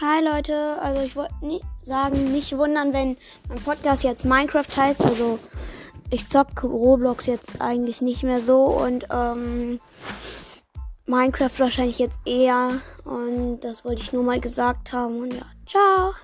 Hi 0.00 0.22
Leute, 0.22 0.80
also 0.80 1.02
ich 1.02 1.16
wollte 1.16 1.34
nicht 1.44 1.64
sagen, 1.82 2.30
nicht 2.30 2.56
wundern, 2.56 2.92
wenn 2.92 3.16
mein 3.48 3.58
Podcast 3.58 4.04
jetzt 4.04 4.24
Minecraft 4.24 4.76
heißt. 4.76 5.00
Also 5.00 5.40
ich 6.10 6.28
zock 6.28 6.62
Roblox 6.62 7.26
jetzt 7.26 7.60
eigentlich 7.60 8.00
nicht 8.00 8.22
mehr 8.22 8.40
so 8.40 8.66
und 8.66 9.08
ähm, 9.10 9.80
Minecraft 11.06 11.50
wahrscheinlich 11.58 11.98
jetzt 11.98 12.20
eher. 12.24 12.80
Und 13.04 13.58
das 13.62 13.84
wollte 13.84 14.00
ich 14.00 14.12
nur 14.12 14.22
mal 14.22 14.38
gesagt 14.38 14.92
haben. 14.92 15.18
Und 15.18 15.34
ja, 15.34 15.42
ciao. 15.66 16.14